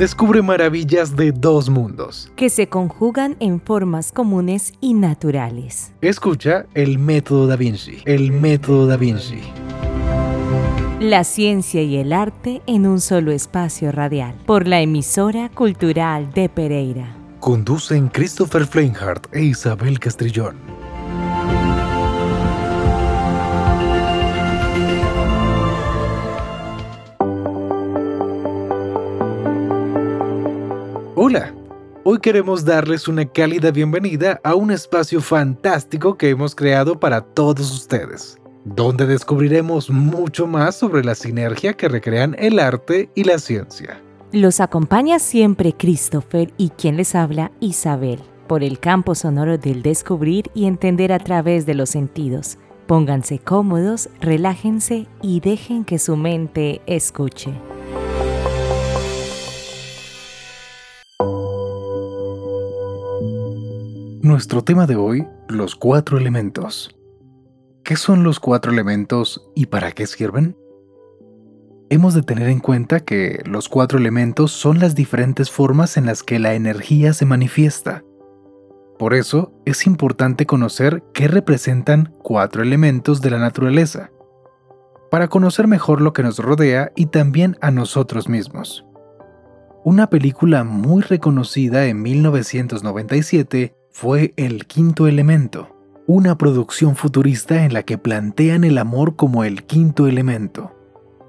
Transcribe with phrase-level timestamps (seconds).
[0.00, 5.92] descubre maravillas de dos mundos que se conjugan en formas comunes y naturales.
[6.00, 9.42] Escucha el método da Vinci, el método da Vinci.
[11.00, 16.48] La ciencia y el arte en un solo espacio radial, por la emisora cultural de
[16.48, 17.14] Pereira.
[17.40, 20.69] Conducen Christopher Fleinhardt e Isabel Castrillón.
[32.10, 37.70] Hoy queremos darles una cálida bienvenida a un espacio fantástico que hemos creado para todos
[37.70, 44.02] ustedes, donde descubriremos mucho más sobre la sinergia que recrean el arte y la ciencia.
[44.32, 48.18] Los acompaña siempre Christopher y quien les habla Isabel,
[48.48, 52.58] por el campo sonoro del descubrir y entender a través de los sentidos.
[52.88, 57.52] Pónganse cómodos, relájense y dejen que su mente escuche.
[64.40, 66.96] Nuestro tema de hoy, los cuatro elementos.
[67.84, 70.56] ¿Qué son los cuatro elementos y para qué sirven?
[71.90, 76.22] Hemos de tener en cuenta que los cuatro elementos son las diferentes formas en las
[76.22, 78.02] que la energía se manifiesta.
[78.98, 84.10] Por eso es importante conocer qué representan cuatro elementos de la naturaleza,
[85.10, 88.86] para conocer mejor lo que nos rodea y también a nosotros mismos.
[89.84, 97.82] Una película muy reconocida en 1997 fue El Quinto Elemento, una producción futurista en la
[97.82, 100.72] que plantean el amor como el quinto elemento.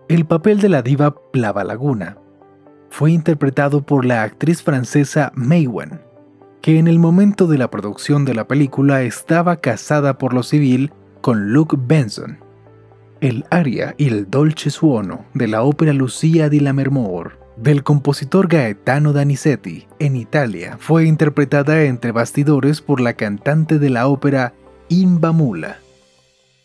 [0.08, 2.18] El papel de la diva Plava Laguna
[2.90, 6.02] fue interpretado por la actriz francesa May Wen,
[6.62, 10.92] que en el momento de la producción de la película estaba casada por lo civil
[11.22, 12.40] con Luke Benson.
[13.22, 19.14] El aria y el dolce suono de la ópera Lucia di Lammermoor del compositor Gaetano
[19.14, 24.54] Danizetti en Italia fue interpretada entre bastidores por la cantante de la ópera
[24.90, 25.78] Imba Mula.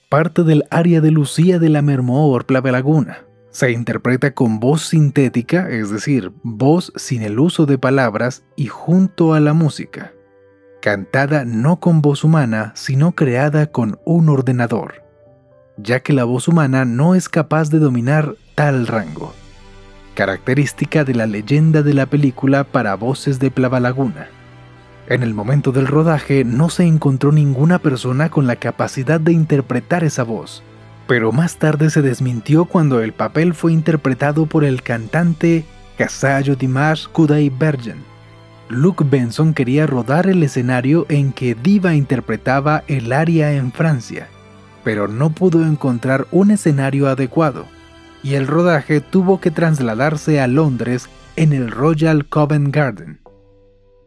[0.09, 3.19] Parte del aria de Lucía de la Mermoor Laguna.
[3.51, 9.35] Se interpreta con voz sintética, es decir, voz sin el uso de palabras y junto
[9.35, 10.13] a la música,
[10.81, 15.03] cantada no con voz humana, sino creada con un ordenador,
[15.77, 19.35] ya que la voz humana no es capaz de dominar tal rango
[20.17, 24.29] característica de la leyenda de la película para voces de Plava Laguna.
[25.09, 30.03] En el momento del rodaje no se encontró ninguna persona con la capacidad de interpretar
[30.03, 30.65] esa voz,
[31.07, 35.65] pero más tarde se desmintió cuando el papel fue interpretado por el cantante
[35.99, 38.03] Casallo Dimash Kudai Bergen.
[38.69, 44.29] Luke Benson quería rodar el escenario en que Diva interpretaba el aria en Francia,
[44.83, 47.76] pero no pudo encontrar un escenario adecuado
[48.27, 53.21] y el rodaje tuvo que trasladarse a Londres en el Royal Covent Garden,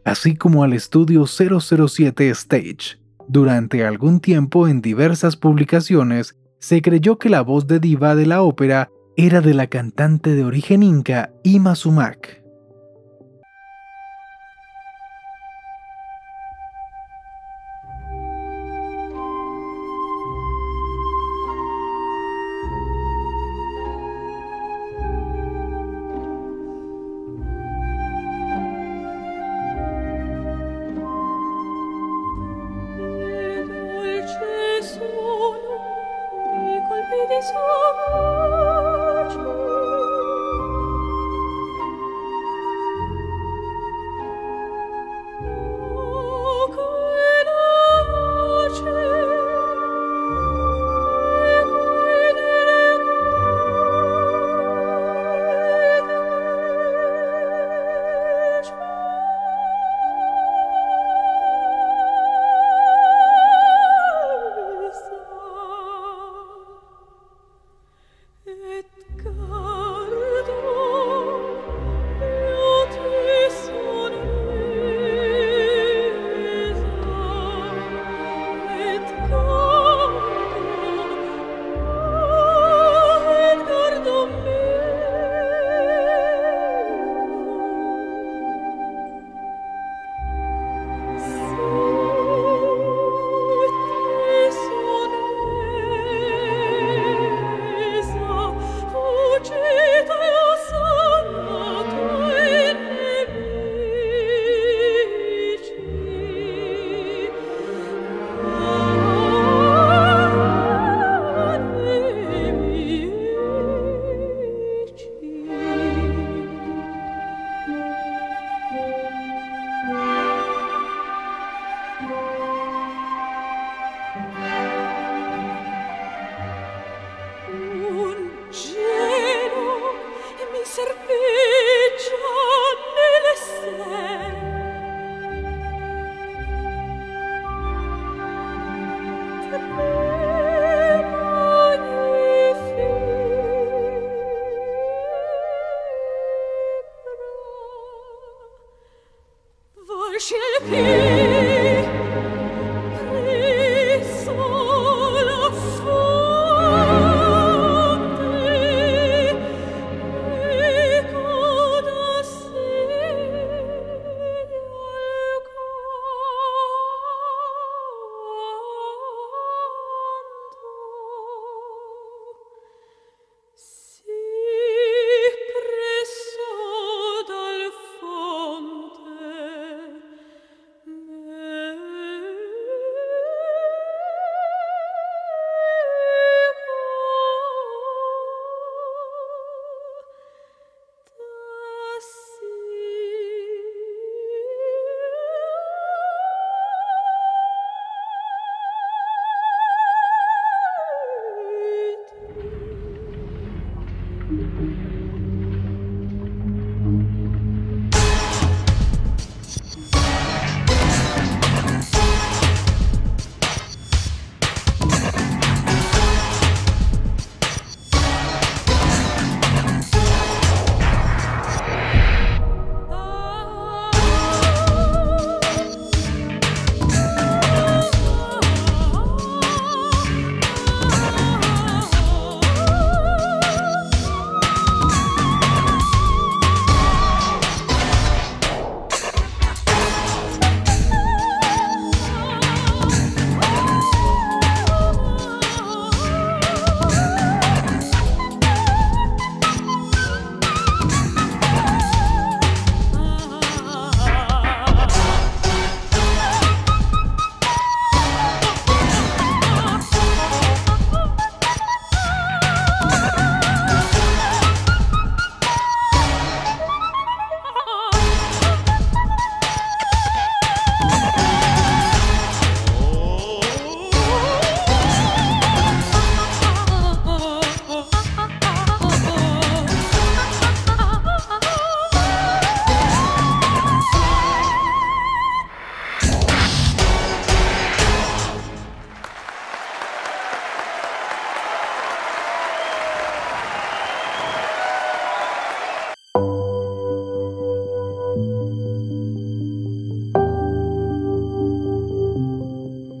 [0.04, 3.00] así como al estudio 007 Stage.
[3.28, 8.42] Durante algún tiempo en diversas publicaciones se creyó que la voz de diva de la
[8.42, 12.39] ópera era de la cantante de origen inca Ima Sumac.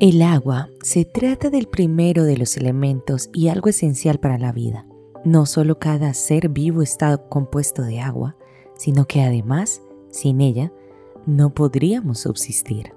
[0.00, 4.86] El agua se trata del primero de los elementos y algo esencial para la vida.
[5.26, 8.34] No solo cada ser vivo está compuesto de agua,
[8.78, 10.72] sino que además, sin ella,
[11.26, 12.94] no podríamos subsistir.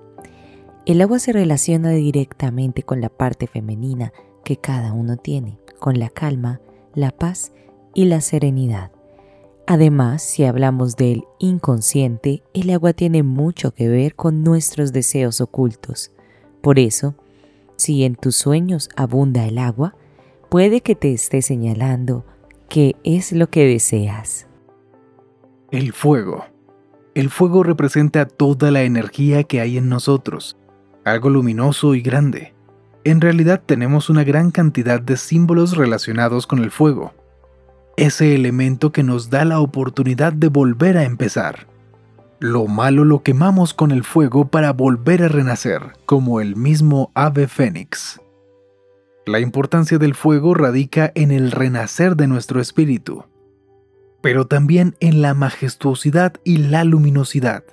[0.86, 4.14] El agua se relaciona directamente con la parte femenina
[4.46, 6.62] que cada uno tiene, con la calma,
[6.96, 7.52] la paz
[7.94, 8.94] y la serenidad.
[9.68, 16.13] Además, si hablamos del inconsciente, el agua tiene mucho que ver con nuestros deseos ocultos
[16.64, 17.16] por eso,
[17.76, 19.96] si en tus sueños abunda el agua,
[20.50, 22.26] puede que te esté señalando
[22.70, 24.48] qué es lo que deseas.
[25.72, 26.46] El fuego.
[27.16, 30.56] El fuego representa toda la energía que hay en nosotros,
[31.04, 32.54] algo luminoso y grande.
[33.04, 37.12] En realidad tenemos una gran cantidad de símbolos relacionados con el fuego,
[37.98, 41.73] ese elemento que nos da la oportunidad de volver a empezar.
[42.44, 47.48] Lo malo lo quemamos con el fuego para volver a renacer, como el mismo ave
[47.48, 48.20] fénix.
[49.26, 53.24] La importancia del fuego radica en el renacer de nuestro espíritu,
[54.22, 57.64] pero también en la majestuosidad y la luminosidad.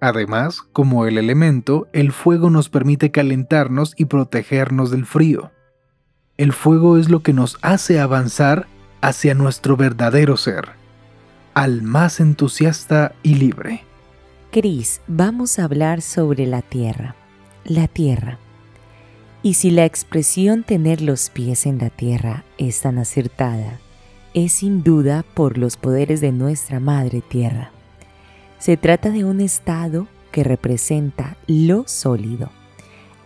[0.00, 5.50] Además, como el elemento, el fuego nos permite calentarnos y protegernos del frío.
[6.36, 8.68] El fuego es lo que nos hace avanzar
[9.00, 10.68] hacia nuestro verdadero ser,
[11.54, 13.87] al más entusiasta y libre.
[14.60, 17.14] Cris, vamos a hablar sobre la tierra.
[17.64, 18.40] La tierra.
[19.40, 23.78] Y si la expresión tener los pies en la tierra es tan acertada,
[24.34, 27.70] es sin duda por los poderes de nuestra Madre Tierra.
[28.58, 32.50] Se trata de un estado que representa lo sólido,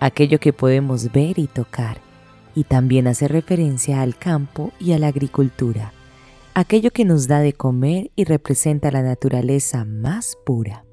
[0.01, 1.97] aquello que podemos ver y tocar,
[2.55, 5.95] y también hace referencia al campo y a la agricultura,
[6.53, 10.85] aquello que nos da de comer y representa la naturaleza más pura.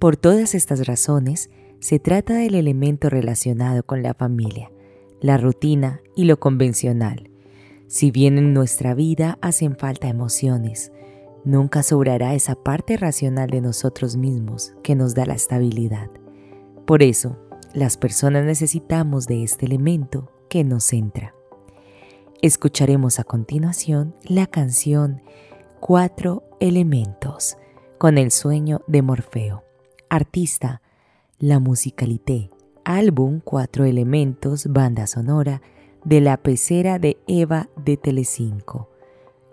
[0.00, 4.72] Por todas estas razones, se trata del elemento relacionado con la familia,
[5.20, 7.30] la rutina y lo convencional.
[7.86, 10.90] Si bien en nuestra vida hacen falta emociones,
[11.44, 16.08] nunca sobrará esa parte racional de nosotros mismos que nos da la estabilidad.
[16.86, 17.36] Por eso,
[17.74, 21.34] las personas necesitamos de este elemento que nos centra.
[22.40, 25.20] Escucharemos a continuación la canción
[25.78, 27.58] Cuatro Elementos
[27.98, 29.69] con el sueño de Morfeo.
[30.12, 30.82] Artista,
[31.38, 32.50] La Musicalité,
[32.84, 35.62] álbum Cuatro Elementos, banda sonora
[36.04, 38.90] de La Pecera de Eva de Telecinco.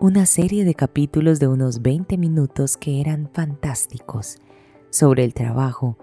[0.00, 4.38] Una serie de capítulos de unos 20 minutos que eran fantásticos
[4.90, 5.96] sobre el trabajo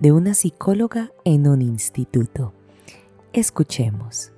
[0.00, 2.54] de una psicóloga en un instituto.
[3.32, 4.31] Escuchemos.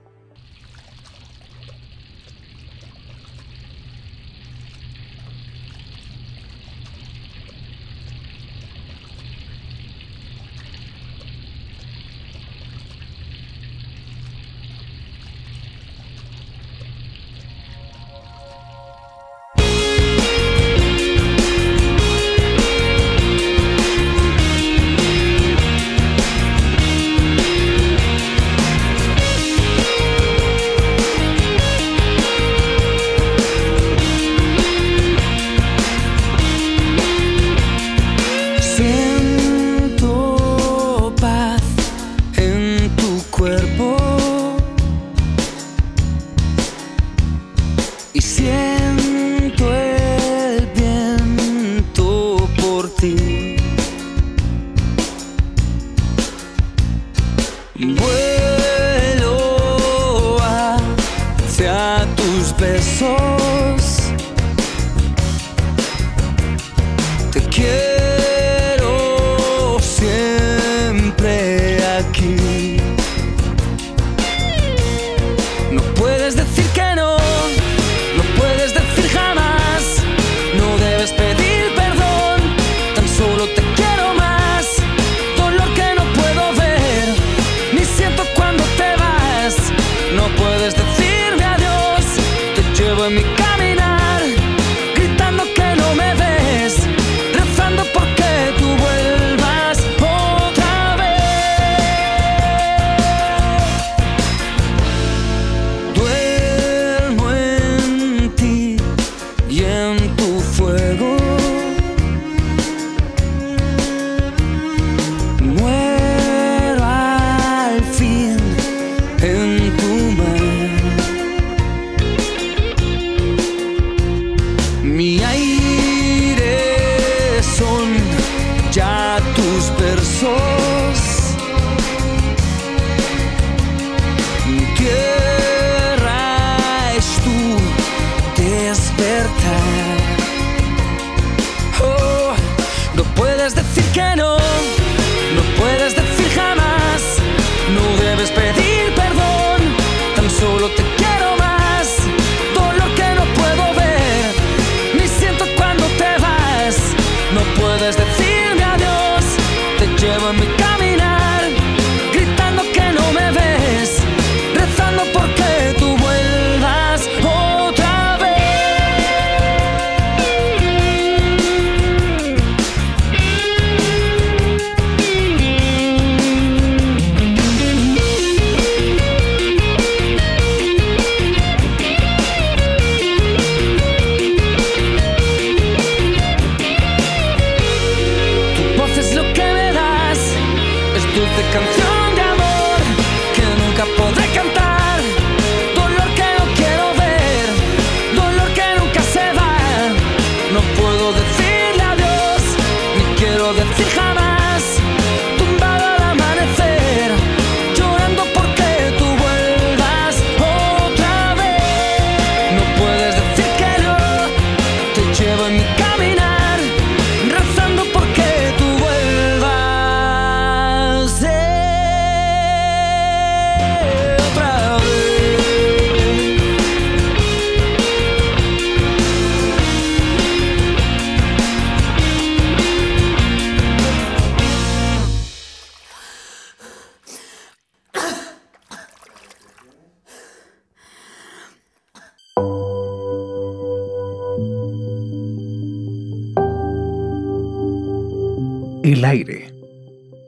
[248.84, 249.46] El aire.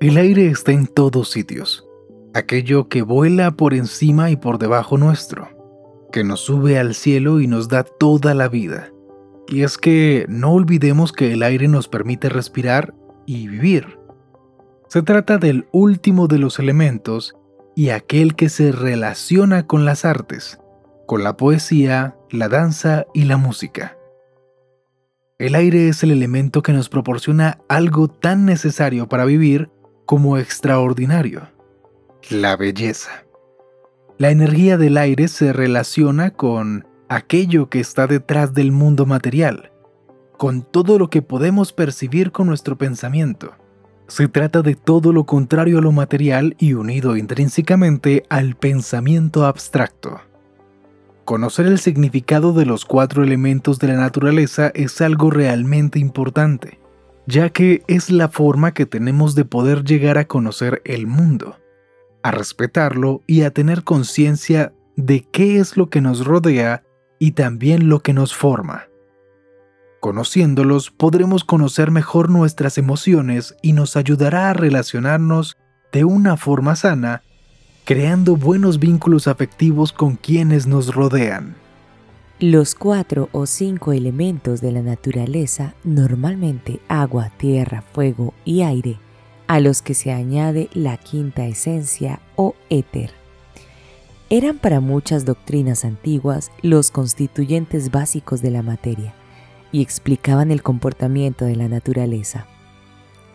[0.01, 1.87] El aire está en todos sitios.
[2.33, 5.51] Aquello que vuela por encima y por debajo nuestro,
[6.11, 8.91] que nos sube al cielo y nos da toda la vida.
[9.47, 12.95] Y es que no olvidemos que el aire nos permite respirar
[13.27, 13.99] y vivir.
[14.89, 17.37] Se trata del último de los elementos
[17.75, 20.59] y aquel que se relaciona con las artes,
[21.07, 23.96] con la poesía, la danza y la música.
[25.39, 29.69] El aire es el elemento que nos proporciona algo tan necesario para vivir
[30.07, 31.51] como extraordinario,
[32.31, 33.27] la belleza.
[34.17, 39.73] La energía del aire se relaciona con aquello que está detrás del mundo material,
[40.39, 43.53] con todo lo que podemos percibir con nuestro pensamiento.
[44.09, 50.19] Se trata de todo lo contrario a lo material y unido intrínsecamente al pensamiento abstracto.
[51.27, 56.79] Conocer el significado de los cuatro elementos de la naturaleza es algo realmente importante,
[57.27, 61.57] ya que es la forma que tenemos de poder llegar a conocer el mundo,
[62.23, 66.85] a respetarlo y a tener conciencia de qué es lo que nos rodea
[67.19, 68.85] y también lo que nos forma.
[69.99, 75.57] Conociéndolos podremos conocer mejor nuestras emociones y nos ayudará a relacionarnos
[75.91, 77.25] de una forma sana
[77.87, 81.55] creando buenos vínculos afectivos con quienes nos rodean.
[82.41, 88.99] Los cuatro o cinco elementos de la naturaleza, normalmente agua, tierra, fuego y aire,
[89.47, 93.13] a los que se añade la quinta esencia o éter,
[94.31, 99.15] eran para muchas doctrinas antiguas los constituyentes básicos de la materia
[99.71, 102.49] y explicaban el comportamiento de la naturaleza.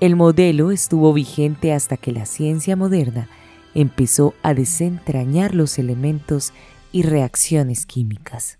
[0.02, 3.30] El modelo estuvo vigente hasta que la ciencia moderna
[3.74, 6.54] empezó a desentrañar los elementos
[6.92, 8.60] y reacciones químicas.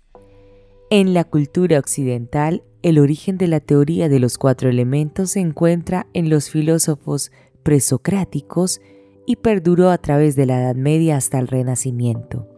[0.90, 6.06] En la cultura occidental, el origen de la teoría de los cuatro elementos se encuentra
[6.12, 7.30] en los filósofos
[7.62, 8.80] presocráticos
[9.26, 12.48] y perduró a través de la Edad Media hasta el Renacimiento,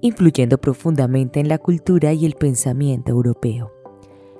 [0.00, 3.72] influyendo profundamente en la cultura y el pensamiento europeo.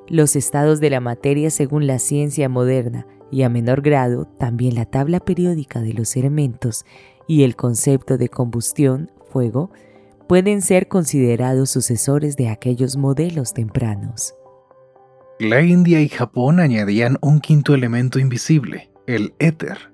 [0.08, 4.86] Los estados de la materia según la ciencia moderna y a menor grado también la
[4.86, 6.84] tabla periódica de los elementos
[7.26, 9.70] y el concepto de combustión, fuego,
[10.28, 14.34] pueden ser considerados sucesores de aquellos modelos tempranos.
[15.38, 19.92] La India y Japón añadían un quinto elemento invisible, el éter.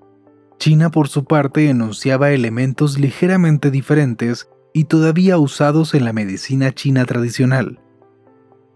[0.58, 7.04] China por su parte enunciaba elementos ligeramente diferentes y todavía usados en la medicina china
[7.04, 7.80] tradicional.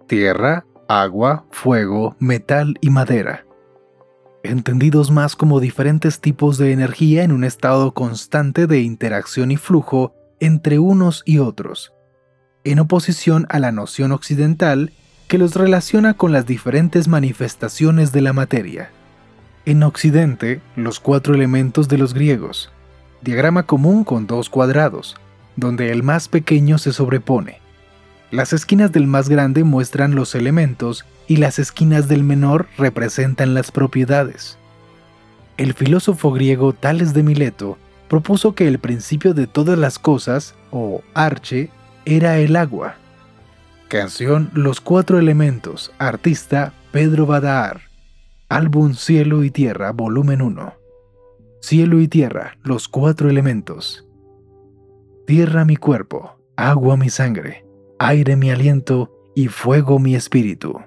[0.08, 3.45] Tierra, agua, fuego, metal y madera
[4.46, 10.14] entendidos más como diferentes tipos de energía en un estado constante de interacción y flujo
[10.40, 11.92] entre unos y otros,
[12.64, 14.92] en oposición a la noción occidental
[15.28, 18.90] que los relaciona con las diferentes manifestaciones de la materia.
[19.64, 22.70] En Occidente, los cuatro elementos de los griegos,
[23.22, 25.16] diagrama común con dos cuadrados,
[25.56, 27.65] donde el más pequeño se sobrepone.
[28.30, 33.70] Las esquinas del más grande muestran los elementos y las esquinas del menor representan las
[33.70, 34.58] propiedades.
[35.56, 41.02] El filósofo griego Tales de Mileto propuso que el principio de todas las cosas, o
[41.14, 41.70] arche,
[42.04, 42.96] era el agua.
[43.88, 47.82] Canción Los Cuatro Elementos, artista Pedro Badaar.
[48.48, 50.74] Álbum Cielo y Tierra, volumen 1.
[51.60, 54.06] Cielo y Tierra, los cuatro elementos.
[55.26, 57.65] Tierra mi cuerpo, agua mi sangre,
[57.98, 60.80] aire mi aliento y fuego mi espíritu.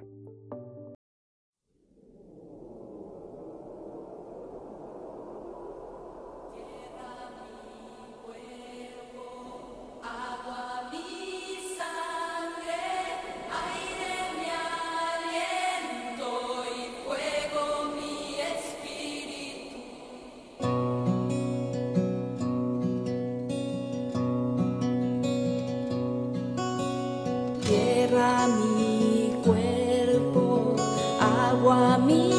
[31.69, 32.38] Agua mi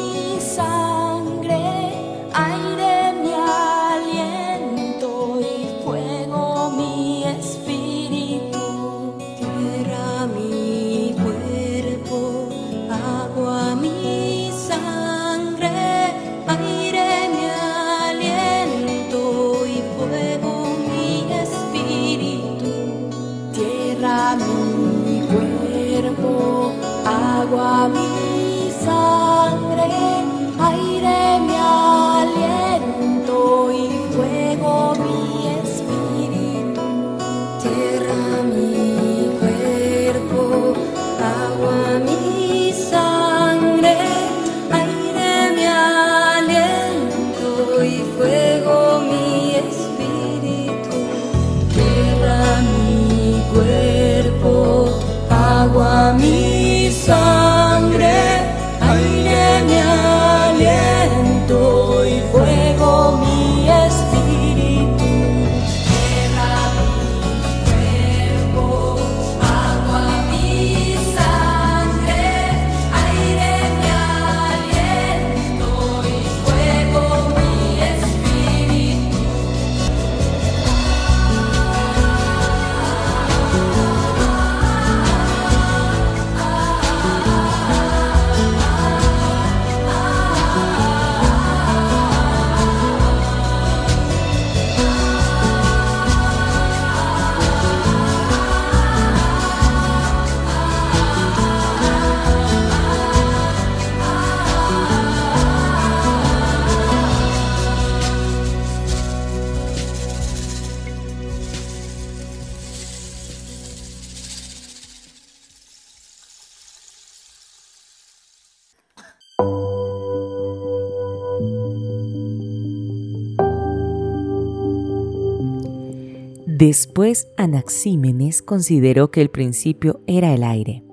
[126.61, 130.83] Después Anaxímenes consideró que el principio era el aire.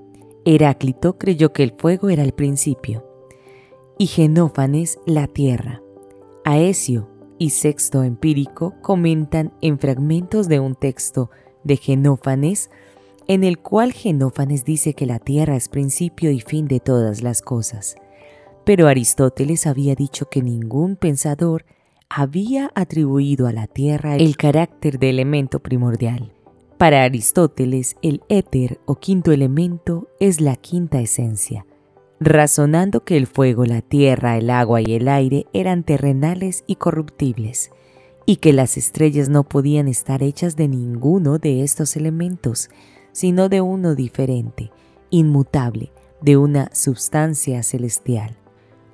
[0.46, 3.04] Heráclito creyó que el fuego era el principio.
[3.98, 5.82] Y Genófanes la tierra.
[6.42, 11.30] Aesio y Sexto Empírico comentan en fragmentos de un texto
[11.64, 12.70] de Genófanes
[13.26, 17.42] en el cual Genófanes dice que la tierra es principio y fin de todas las
[17.42, 17.96] cosas.
[18.64, 21.66] Pero Aristóteles había dicho que ningún pensador
[22.10, 26.32] había atribuido a la tierra el carácter de elemento primordial.
[26.78, 31.66] Para Aristóteles, el éter o quinto elemento es la quinta esencia,
[32.20, 37.70] razonando que el fuego, la tierra, el agua y el aire eran terrenales y corruptibles,
[38.24, 42.70] y que las estrellas no podían estar hechas de ninguno de estos elementos,
[43.12, 44.70] sino de uno diferente,
[45.10, 45.92] inmutable,
[46.22, 48.37] de una substancia celestial.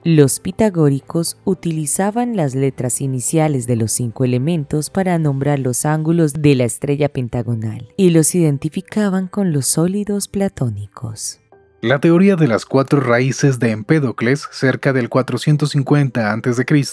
[0.07, 6.55] Los pitagóricos utilizaban las letras iniciales de los cinco elementos para nombrar los ángulos de
[6.55, 11.41] la estrella pentagonal y los identificaban con los sólidos platónicos.
[11.81, 16.87] La teoría de las cuatro raíces de Empédocles, cerca del 450 a.C.,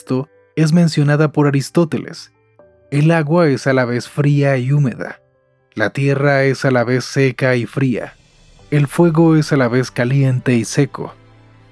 [0.55, 2.31] es mencionada por Aristóteles.
[2.91, 5.21] El agua es a la vez fría y húmeda.
[5.73, 8.13] La tierra es a la vez seca y fría.
[8.69, 11.13] El fuego es a la vez caliente y seco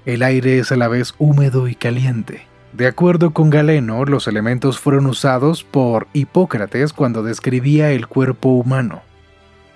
[0.06, 2.42] el aire es a la vez húmedo y caliente.
[2.72, 9.02] De acuerdo con Galeno, los elementos fueron usados por Hipócrates cuando describía el cuerpo humano,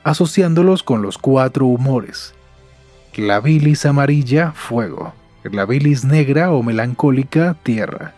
[0.04, 2.34] asociándolos con los cuatro humores.
[3.16, 5.14] La bilis amarilla, fuego.
[5.44, 8.14] La bilis negra o melancólica, tierra.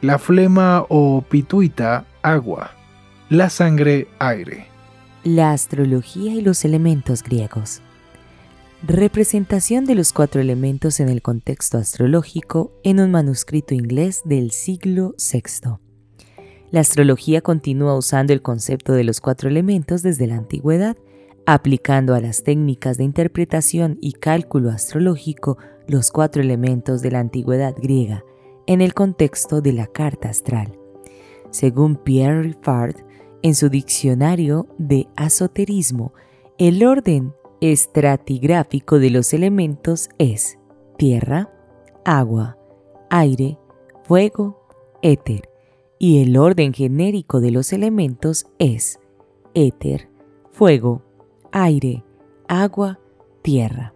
[0.00, 2.72] La flema o pituita, agua.
[3.28, 4.66] La sangre, aire.
[5.24, 7.82] La astrología y los elementos griegos.
[8.82, 15.14] Representación de los cuatro elementos en el contexto astrológico en un manuscrito inglés del siglo
[15.18, 15.76] VI.
[16.70, 20.96] La astrología continúa usando el concepto de los cuatro elementos desde la antigüedad,
[21.44, 27.74] aplicando a las técnicas de interpretación y cálculo astrológico los cuatro elementos de la antigüedad
[27.76, 28.24] griega
[28.66, 30.78] en el contexto de la carta astral.
[31.50, 32.96] Según Pierre Riffard,
[33.42, 36.14] en su diccionario de asoterismo,
[36.56, 40.58] el orden estratigráfico de los elementos es
[40.96, 41.50] tierra,
[42.04, 42.58] agua,
[43.10, 43.58] aire,
[44.04, 44.66] fuego,
[45.02, 45.48] éter,
[45.98, 48.98] y el orden genérico de los elementos es
[49.54, 50.08] éter,
[50.50, 51.02] fuego,
[51.52, 52.04] aire,
[52.48, 52.98] agua,
[53.42, 53.92] tierra.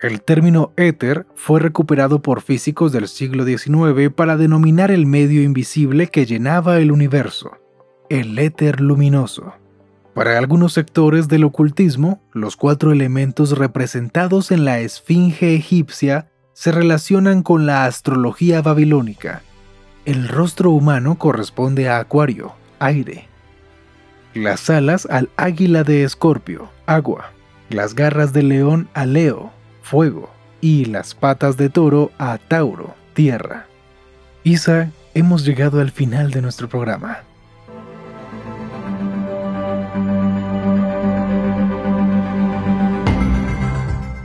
[0.00, 6.06] El término éter fue recuperado por físicos del siglo XIX para denominar el medio invisible
[6.06, 7.50] que llenaba el universo,
[8.08, 9.52] el éter luminoso.
[10.20, 17.42] Para algunos sectores del ocultismo, los cuatro elementos representados en la esfinge egipcia se relacionan
[17.42, 19.40] con la astrología babilónica.
[20.04, 23.28] El rostro humano corresponde a Acuario, aire.
[24.34, 27.30] Las alas al águila de Escorpio, agua.
[27.70, 30.28] Las garras del león a Leo, fuego.
[30.60, 33.68] Y las patas de toro a Tauro, tierra.
[34.44, 37.20] Isa, hemos llegado al final de nuestro programa.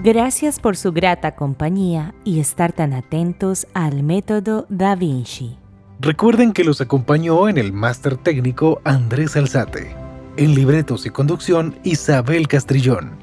[0.05, 5.57] Gracias por su grata compañía y estar tan atentos al método Da Vinci.
[5.99, 9.95] Recuerden que los acompañó en el máster técnico Andrés Alzate,
[10.37, 13.13] en libretos y conducción Isabel Castrillón,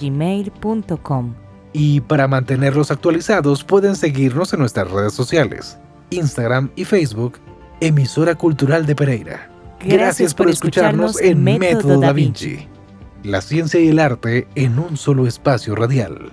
[0.00, 1.34] gmail.com.
[1.72, 5.78] Y para mantenerlos actualizados pueden seguirnos en nuestras redes sociales,
[6.10, 7.38] Instagram y Facebook,
[7.80, 9.50] Emisora Cultural de Pereira.
[9.80, 12.68] Gracias, por, escucharnos, en Método Da Vinci.
[13.24, 16.32] La ciencia y el arte en un solo espacio radial.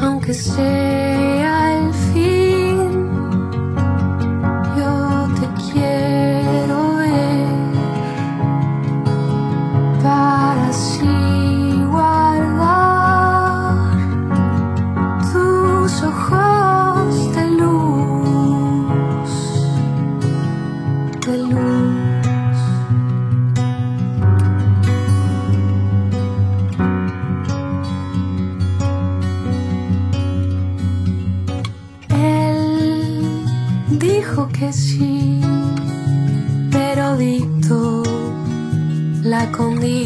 [0.00, 1.05] Aunque sea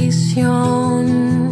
[0.00, 1.49] condición